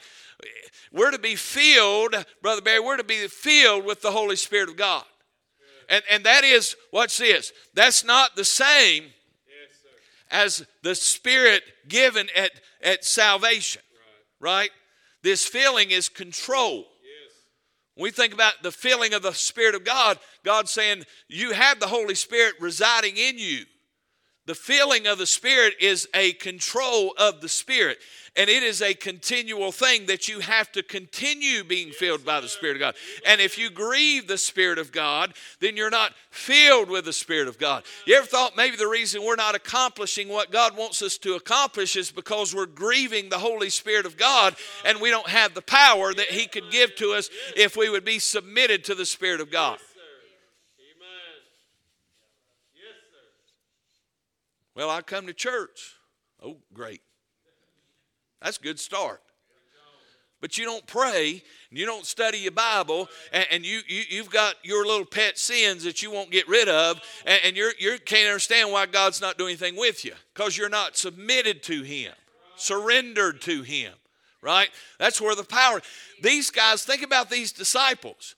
[0.91, 4.77] We're to be filled, Brother Barry, we're to be filled with the Holy Spirit of
[4.77, 5.05] God.
[5.91, 9.03] And, and that is, watch this, that's not the same
[10.31, 12.51] as the Spirit given at,
[12.81, 13.81] at salvation,
[14.39, 14.53] right.
[14.53, 14.69] right?
[15.21, 16.77] This feeling is control.
[16.77, 17.35] Yes.
[17.97, 21.87] We think about the feeling of the Spirit of God, God saying, You have the
[21.87, 23.65] Holy Spirit residing in you.
[24.47, 27.99] The feeling of the Spirit is a control of the Spirit.
[28.35, 32.47] And it is a continual thing that you have to continue being filled by the
[32.47, 32.95] Spirit of God.
[33.25, 37.49] And if you grieve the Spirit of God, then you're not filled with the Spirit
[37.49, 37.83] of God.
[38.07, 41.95] You ever thought maybe the reason we're not accomplishing what God wants us to accomplish
[41.95, 46.13] is because we're grieving the Holy Spirit of God and we don't have the power
[46.13, 49.51] that He could give to us if we would be submitted to the Spirit of
[49.51, 49.77] God?
[54.75, 55.95] Well, I come to church.
[56.43, 57.01] Oh, great.
[58.41, 59.21] That's a good start.
[60.39, 64.31] But you don't pray, and you don't study your Bible, and, and you, you, have
[64.31, 67.99] got your little pet sins that you won't get rid of, and, and you're, you
[68.03, 72.11] can't understand why God's not doing anything with you because you're not submitted to Him,
[72.55, 73.93] surrendered to Him,
[74.41, 74.69] right?
[74.97, 75.79] That's where the power.
[76.23, 78.33] These guys, think about these disciples.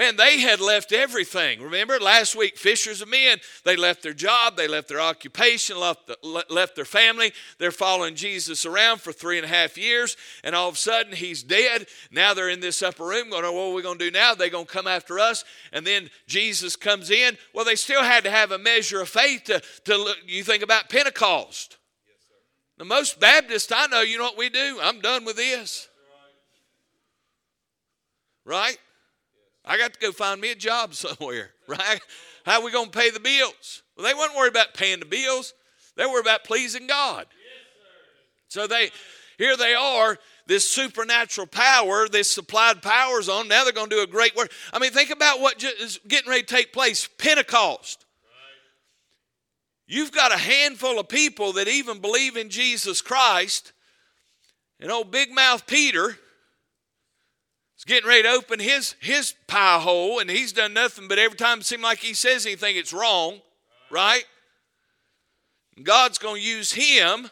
[0.00, 1.60] Man, they had left everything.
[1.60, 3.36] Remember last week, fishers of men,
[3.66, 7.34] they left their job, they left their occupation, left, the, left their family.
[7.58, 11.12] They're following Jesus around for three and a half years, and all of a sudden
[11.12, 11.86] he's dead.
[12.10, 14.34] Now they're in this upper room going, oh, What are we going to do now?
[14.34, 15.44] They're going to come after us.
[15.70, 17.36] And then Jesus comes in.
[17.52, 20.16] Well, they still had to have a measure of faith to, to look.
[20.26, 21.76] You think about Pentecost.
[22.78, 24.78] The most Baptists I know, you know what we do?
[24.82, 25.90] I'm done with this.
[28.46, 28.78] Right?
[29.70, 32.00] I got to go find me a job somewhere, right?
[32.44, 33.82] How are we going to pay the bills?
[33.96, 35.54] Well, they weren't worried about paying the bills.
[35.96, 37.26] They were about pleasing God.
[38.48, 38.90] so they,
[39.38, 43.46] here they are, this supernatural power, this supplied powers on.
[43.46, 44.50] Now they're going to do a great work.
[44.72, 47.08] I mean, think about what is getting ready to take place.
[47.18, 48.06] Pentecost.
[49.86, 53.72] You've got a handful of people that even believe in Jesus Christ.
[54.80, 56.16] And old big mouth Peter
[57.80, 61.38] He's getting ready to open his, his pie hole, and he's done nothing but every
[61.38, 63.40] time it seems like he says anything, it's wrong,
[63.90, 64.24] right?
[65.82, 67.30] God's going to use him,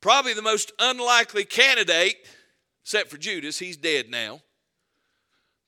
[0.00, 2.16] probably the most unlikely candidate,
[2.82, 4.40] except for Judas, he's dead now.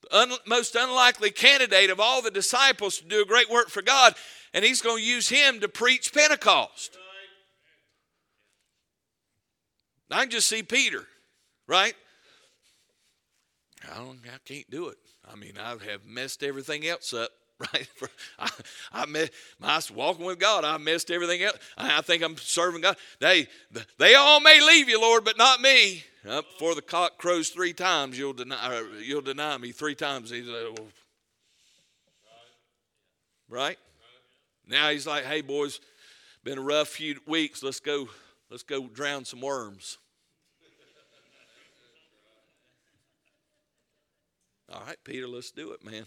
[0.01, 3.81] The un, most unlikely candidate of all the disciples to do a great work for
[3.81, 4.15] God,
[4.53, 6.97] and he's going to use him to preach Pentecost.
[10.11, 11.05] I can just see Peter.
[11.67, 11.95] right?
[13.93, 14.19] I don't.
[14.25, 14.97] I can't do it.
[15.31, 17.29] I mean, I have messed everything else up.
[17.73, 17.87] Right,
[18.37, 18.49] I,
[18.91, 19.05] I
[19.61, 20.65] my walking with God.
[20.65, 21.57] I messed everything else.
[21.77, 22.97] I, I think I'm serving God.
[23.21, 23.47] They,
[23.97, 26.03] they all may leave you, Lord, but not me.
[26.27, 30.31] Up before the cock crows three times, you'll deny, uh, you'll deny me three times.
[30.31, 30.87] He's like, well,
[33.47, 33.77] right?
[34.67, 35.79] Now he's like, hey boys,
[36.43, 37.63] been a rough few weeks.
[37.63, 38.09] Let's go,
[38.49, 39.97] let's go drown some worms.
[44.71, 46.05] All right, Peter, let's do it, man.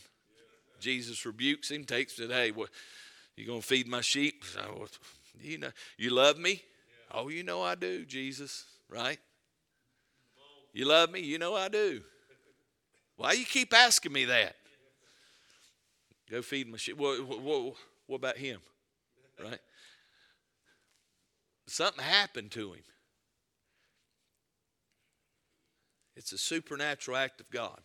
[0.81, 2.31] Jesus rebukes him, takes it.
[2.31, 2.71] Hey, what?
[3.37, 4.45] You gonna feed my sheep?
[5.41, 6.63] You know, you love me.
[7.13, 8.65] Oh, you know I do, Jesus.
[8.89, 9.19] Right?
[10.73, 11.21] You love me?
[11.21, 12.03] You know I do.
[13.17, 14.57] Why you keep asking me that?
[16.31, 16.97] Go feed my sheep.
[16.97, 17.19] What,
[18.07, 18.61] what about him?
[19.43, 19.59] Right?
[21.67, 22.83] Something happened to him.
[26.17, 27.81] It's a supernatural act of God.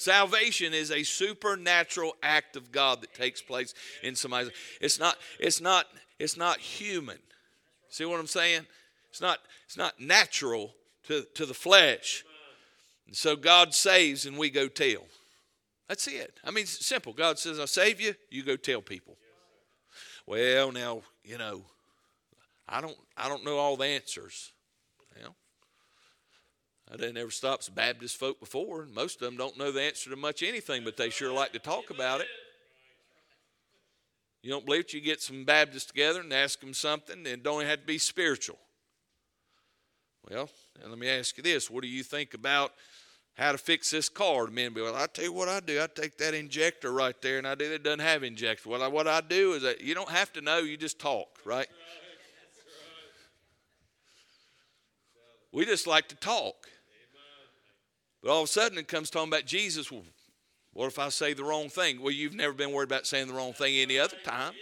[0.00, 4.50] Salvation is a supernatural act of God that takes place in somebody's.
[4.80, 5.84] It's not, it's not,
[6.18, 7.18] it's not human.
[7.90, 8.62] See what I'm saying?
[9.10, 10.72] It's not, it's not natural
[11.08, 12.24] to, to the flesh.
[13.08, 15.04] And so God saves and we go tell.
[15.86, 16.32] That's it.
[16.44, 17.12] I mean, it's simple.
[17.12, 19.18] God says, I save you, you go tell people.
[20.26, 21.60] Well, now, you know,
[22.66, 24.52] I don't I don't know all the answers.
[26.92, 29.82] I didn't ever stop some Baptist folk before, and most of them don't know the
[29.82, 32.26] answer to much anything, but they sure like to talk about it.
[34.42, 34.92] You don't believe it?
[34.94, 38.58] You get some Baptists together and ask them something, and don't have to be spiritual.
[40.28, 40.50] Well,
[40.84, 42.72] let me ask you this: What do you think about
[43.34, 44.46] how to fix this car?
[44.46, 44.96] The men be well.
[44.96, 45.80] I tell you what I do.
[45.80, 47.72] I take that injector right there, and I do.
[47.72, 48.68] It doesn't have injector.
[48.68, 50.58] Well, what I do is that you don't have to know.
[50.58, 51.68] You just talk, right?
[55.52, 56.66] We just like to talk.
[58.22, 59.90] But all of a sudden it comes talking about Jesus.
[59.90, 60.04] Well,
[60.72, 62.00] what if I say the wrong thing?
[62.00, 64.52] Well, you've never been worried about saying the wrong thing any other time.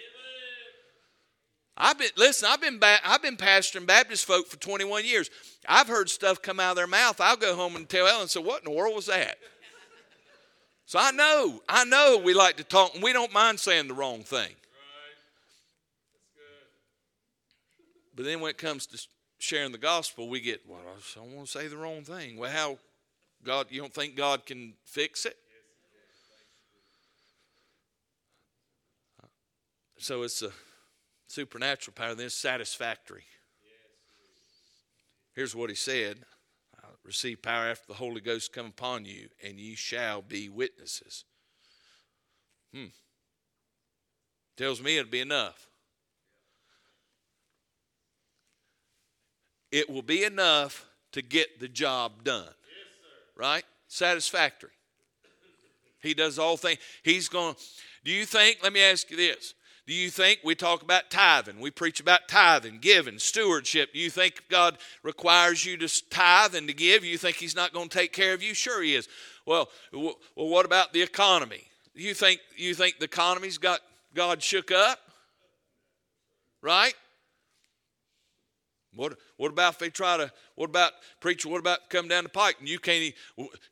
[1.81, 2.49] I've been listen.
[2.51, 5.31] I've been ba- I've been pastoring Baptist folk for 21 years.
[5.68, 7.21] I've heard stuff come out of their mouth.
[7.21, 8.27] I'll go home and tell Ellen.
[8.27, 9.38] So what in the world was that?
[10.87, 13.94] So I know, I know we like to talk, and we don't mind saying the
[13.94, 14.55] wrong thing.
[18.16, 19.07] But then when it comes to
[19.38, 22.38] sharing the gospel, we get, well, I don't want to say the wrong thing.
[22.38, 22.79] Well, how
[23.44, 25.37] God, you don't think God can fix it?
[29.98, 30.51] So it's a
[31.27, 33.24] supernatural power, then it's satisfactory.
[35.35, 36.24] Here's what he said
[37.09, 41.24] receive power after the Holy Ghost come upon you, and ye shall be witnesses.
[42.74, 42.88] Hmm.
[44.59, 45.68] Tells me it'll be enough.
[49.72, 52.53] It will be enough to get the job done
[53.38, 53.64] right?
[53.87, 54.70] Satisfactory.
[56.03, 56.79] He does all things.
[57.03, 57.55] He's going,
[58.05, 59.55] do you think, let me ask you this.
[59.87, 61.61] Do you think we talk about tithing?
[61.61, 63.94] We preach about tithing, giving, stewardship.
[63.94, 67.07] Do you think God requires you to tithe and to give?
[67.07, 68.53] You think He's not going to take care of you?
[68.53, 69.09] Sure, He is.
[69.46, 71.62] Well, well, what about the economy?
[71.94, 73.81] You think you think the economy's got
[74.14, 74.98] God shook up?
[76.61, 76.94] Right?
[78.99, 82.31] What, what about if they try to, what about, preacher, what about come down the
[82.31, 83.15] pike and you can't,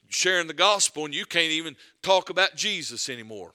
[0.09, 3.53] sharing the gospel and you can't even talk about Jesus anymore?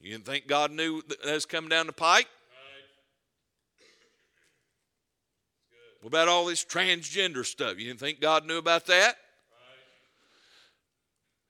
[0.00, 2.26] You didn't think God knew that was coming down the pike?
[6.00, 7.78] What about all this transgender stuff?
[7.78, 9.14] You didn't think God knew about that?
[9.14, 9.14] Right.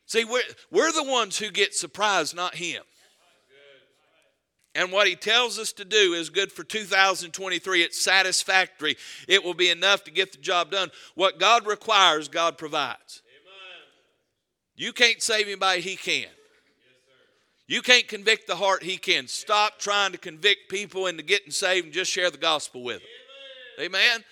[0.05, 2.83] See, we're, we're the ones who get surprised, not Him.
[4.75, 7.83] And what he tells us to do is good for 2023.
[7.83, 8.97] It's satisfactory.
[9.29, 10.91] It will be enough to get the job done.
[11.15, 13.23] What God requires, God provides.
[13.27, 13.89] Amen.
[14.75, 16.23] You can't save anybody, he can.
[16.23, 16.31] Yes,
[17.67, 19.29] you can't convict the heart, he can.
[19.29, 23.09] Stop trying to convict people into getting saved and just share the gospel with them.
[23.79, 23.95] Amen.
[23.95, 24.11] Amen.
[24.11, 24.25] Amen.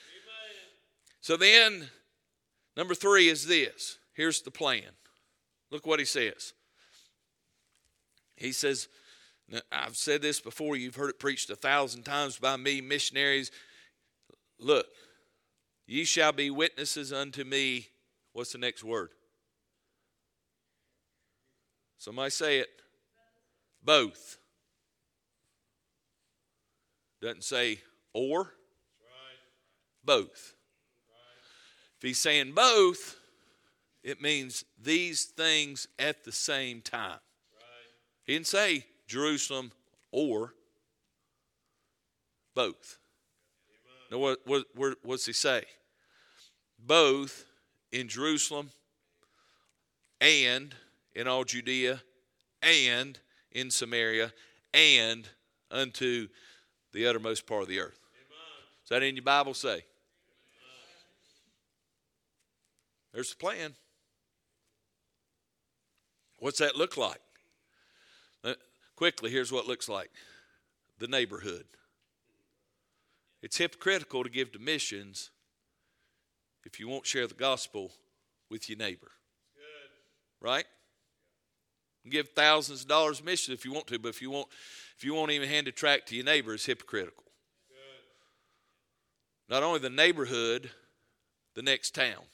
[1.21, 1.91] So then,
[2.79, 3.99] number three is this.
[4.15, 4.89] Here's the plan.
[5.71, 6.55] Look what he says.
[8.37, 8.89] He says,
[9.51, 13.51] now, I've said this before, you've heard it preached a thousand times by me, missionaries.
[14.61, 14.87] Look,
[15.87, 17.89] ye shall be witnesses unto me.
[18.33, 19.11] What's the next word?
[21.99, 22.69] Somebody say it.
[23.83, 24.39] Both.
[27.21, 27.81] Doesn't say
[28.13, 28.53] or.
[30.05, 30.55] Both.
[31.99, 33.17] If he's saying both,
[34.03, 37.19] it means these things at the same time.
[38.25, 39.73] He didn't say Jerusalem,
[40.13, 40.55] or
[42.55, 42.99] both.
[44.09, 44.67] Now, what, what,
[45.03, 45.65] what's he say?
[46.79, 47.45] Both
[47.91, 48.71] in Jerusalem
[50.21, 50.75] and
[51.15, 52.03] in all Judea,
[52.63, 53.19] and
[53.51, 54.33] in Samaria,
[54.73, 55.29] and
[55.73, 56.29] unto
[56.93, 57.99] the uttermost part of the earth.
[58.85, 59.55] Is that in your Bible?
[59.55, 59.85] Say.
[63.13, 63.75] There's the plan.
[66.39, 67.21] What's that look like?
[69.01, 70.11] Quickly, here's what it looks like
[70.99, 71.65] the neighborhood.
[73.41, 75.31] It's hypocritical to give to missions
[76.67, 77.93] if you won't share the gospel
[78.51, 79.13] with your neighbor.
[80.39, 80.67] Right?
[82.11, 84.49] give thousands of dollars of missions if you want to, but if you won't,
[84.99, 87.25] if you won't even hand a tract to your neighbor, it's hypocritical.
[89.49, 90.71] Not only the neighborhood,
[91.55, 92.25] the next town.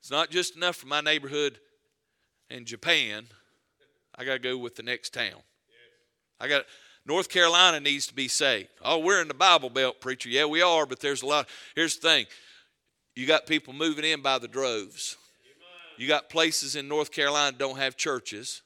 [0.00, 1.58] It's not just enough for my neighborhood
[2.48, 3.26] in Japan.
[4.16, 5.40] I got to go with the next town.
[6.38, 6.64] I got
[7.06, 8.68] North Carolina needs to be saved.
[8.84, 10.28] Oh, we're in the Bible Belt, preacher.
[10.28, 11.48] Yeah, we are, but there's a lot.
[11.74, 12.26] Here's the thing:
[13.16, 15.16] you got people moving in by the droves.
[15.98, 18.62] You got places in North Carolina don't have churches.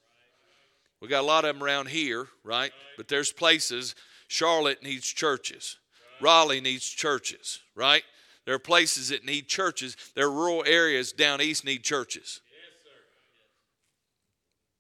[1.01, 2.73] We got a lot of them around here, right?
[2.97, 3.95] But there's places.
[4.29, 5.77] Charlotte needs churches.
[6.21, 8.03] Raleigh needs churches, right?
[8.45, 9.97] There are places that need churches.
[10.15, 12.41] There are rural areas down east need churches.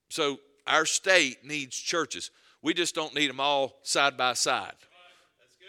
[0.08, 2.30] So our state needs churches.
[2.62, 4.74] We just don't need them all side by side.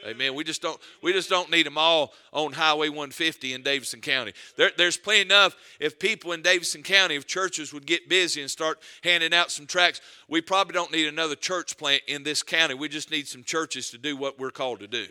[0.05, 0.35] Amen.
[0.35, 4.33] We just don't we just don't need them all on Highway 150 in Davidson County.
[4.55, 8.49] There, there's plenty enough if people in Davidson County, if churches would get busy and
[8.49, 12.75] start handing out some tracts, we probably don't need another church plant in this county.
[12.75, 15.07] We just need some churches to do what we're called to do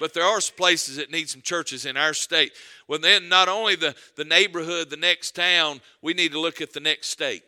[0.00, 2.52] but there are places that need some churches in our state.
[2.86, 6.72] Well, then not only the, the neighborhood, the next town, we need to look at
[6.72, 7.42] the next state.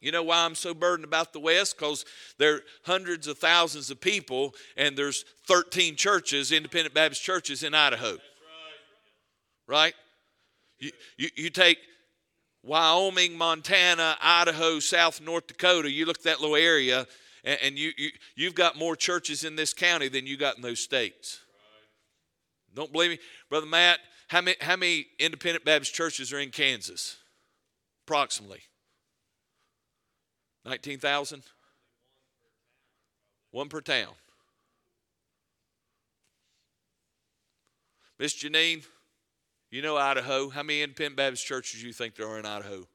[0.00, 1.76] You know why I'm so burdened about the West?
[1.76, 2.04] Because
[2.38, 7.74] there are hundreds of thousands of people, and there's 13 churches, independent Baptist churches in
[7.74, 8.12] Idaho.
[8.12, 8.18] Right.
[9.66, 9.94] right?
[10.78, 11.78] You, you, you take
[12.62, 17.06] Wyoming, Montana, Idaho, South North Dakota, you look at that little area,
[17.42, 20.62] and, and you, you, you've got more churches in this county than you got in
[20.62, 21.40] those states.
[21.56, 22.76] Right.
[22.76, 23.18] Don't believe me?
[23.48, 27.16] Brother Matt, how many, how many independent Baptist churches are in Kansas?
[28.06, 28.60] Approximately.
[30.64, 31.42] 19,000?
[33.50, 34.12] One per town.
[38.18, 38.84] Miss Janine,
[39.70, 40.48] you know Idaho.
[40.48, 42.86] How many independent Baptist churches do you think there are in Idaho?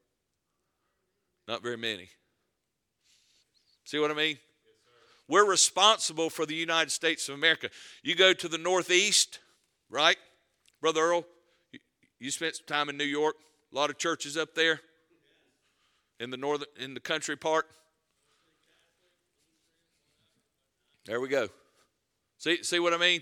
[1.48, 2.10] Not very many.
[3.86, 4.38] See what I mean?
[4.38, 4.38] Yes,
[5.28, 7.70] We're responsible for the United States of America.
[8.02, 9.40] You go to the Northeast,
[9.90, 10.18] right?
[10.82, 11.26] Brother Earl,
[12.20, 13.36] you spent some time in New York,
[13.72, 14.82] a lot of churches up there
[16.24, 17.68] in the northern in the country part.
[21.06, 21.50] There we go.
[22.38, 23.22] See, see what I mean?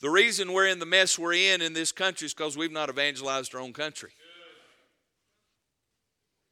[0.00, 2.90] The reason we're in the mess we're in in this country is because we've not
[2.90, 4.10] evangelized our own country.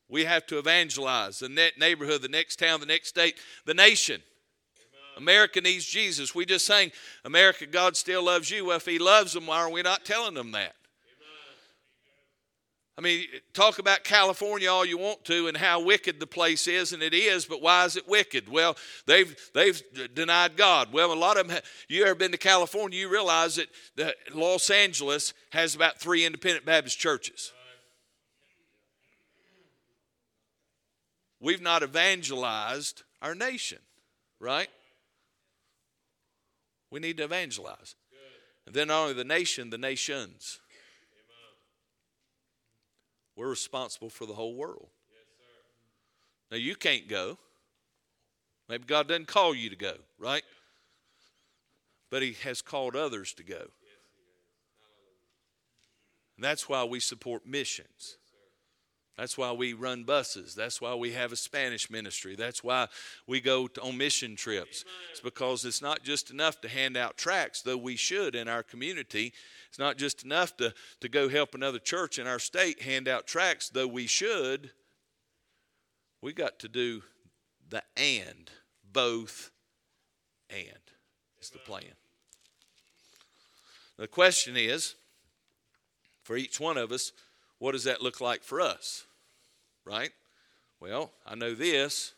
[0.08, 4.22] We have to evangelize the net neighborhood, the next town, the next state, the nation.
[5.16, 6.34] America needs Jesus.
[6.34, 6.92] We just sang,
[7.24, 8.66] America, God still loves you.
[8.66, 10.74] Well, if He loves them, why are we not telling them that?
[12.96, 16.92] I mean, talk about California all you want to and how wicked the place is,
[16.92, 18.48] and it is, but why is it wicked?
[18.48, 18.76] Well,
[19.06, 19.82] they've, they've
[20.14, 20.92] denied God.
[20.92, 23.66] Well, a lot of them, you ever been to California, you realize that,
[23.96, 27.52] that Los Angeles has about three independent Baptist churches.
[31.40, 33.78] We've not evangelized our nation,
[34.38, 34.68] right?
[36.92, 37.96] We need to evangelize.
[38.66, 40.60] And then not only the nation, the nations.
[43.36, 44.88] We're responsible for the whole world.
[45.10, 45.26] Yes,
[46.50, 47.38] now, you can't go.
[48.68, 50.42] Maybe God doesn't call you to go, right?
[52.10, 53.66] But He has called others to go.
[56.36, 58.16] And that's why we support missions.
[59.16, 60.54] That's why we run buses.
[60.56, 62.34] That's why we have a Spanish ministry.
[62.34, 62.88] That's why
[63.28, 64.84] we go on mission trips.
[65.12, 68.64] It's because it's not just enough to hand out tracts, though we should in our
[68.64, 69.32] community.
[69.68, 73.26] It's not just enough to, to go help another church in our state hand out
[73.26, 74.72] tracts, though we should.
[76.20, 77.02] We got to do
[77.68, 78.50] the and,
[78.92, 79.52] both
[80.50, 80.78] and
[81.40, 81.94] is the plan.
[83.96, 84.96] The question is
[86.24, 87.12] for each one of us,
[87.58, 89.04] what does that look like for us?
[89.84, 90.10] Right?
[90.80, 92.14] Well, I know this.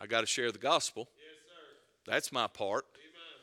[0.00, 1.08] I got to share the gospel.
[1.16, 2.86] Yes, That's my part.
[2.94, 3.40] Amen.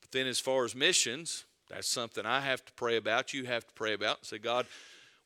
[0.00, 3.32] But then, as far as missions, that's something I have to pray about.
[3.32, 4.66] You have to pray about and say, God,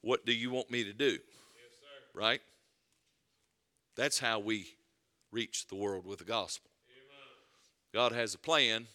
[0.02, 1.12] what do you want me to do?
[1.12, 1.20] Yes,
[2.14, 2.40] right?
[3.96, 4.66] That's how we
[5.32, 6.70] reach the world with the gospel.
[6.90, 8.10] Amen.
[8.10, 8.86] God has a plan.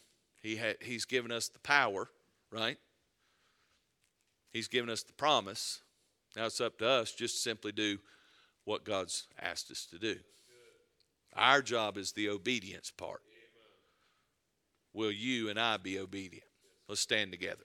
[0.41, 2.09] He ha- he's given us the power,
[2.51, 2.77] right?
[4.51, 5.81] He's given us the promise.
[6.35, 7.99] Now it's up to us just simply do
[8.65, 10.15] what God's asked us to do.
[11.35, 13.21] Our job is the obedience part.
[14.93, 16.45] Will you and I be obedient?
[16.87, 17.63] Let's stand together.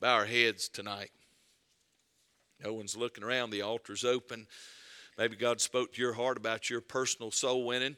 [0.00, 1.10] Bow our heads tonight.
[2.62, 4.46] No one's looking around, the altar's open.
[5.16, 7.96] Maybe God spoke to your heart about your personal soul winning,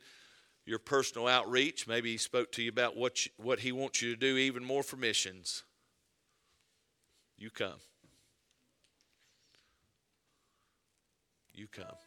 [0.65, 1.87] your personal outreach.
[1.89, 4.65] Maybe He spoke to you about what, you, what He wants you to do even
[4.65, 5.65] more for missions.
[7.37, 7.81] You come.
[11.57, 12.06] You come.